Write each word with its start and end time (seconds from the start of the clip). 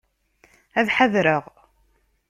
Ad 0.79 0.87
ḥadreɣ. 0.95 1.43